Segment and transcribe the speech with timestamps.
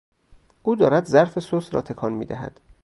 [0.63, 2.59] او دارد ظرف سس را تکان میدهد.